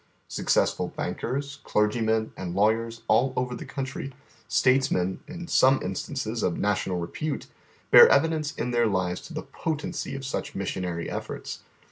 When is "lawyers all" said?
2.55-3.33